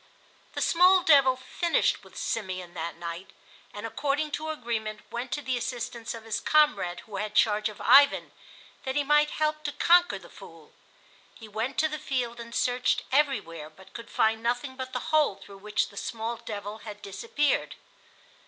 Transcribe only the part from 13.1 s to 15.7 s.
everywhere, but could find nothing but the hole through